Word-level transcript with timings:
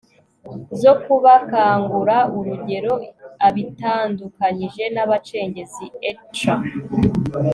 zo 0.81 0.93
kubakangura, 1.03 2.17
urugero-abitandukanyije 2.37 4.83
n'abacengezi 4.95 5.85
etc. 6.09 6.37